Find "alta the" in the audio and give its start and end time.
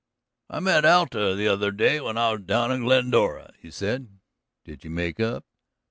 0.83-1.47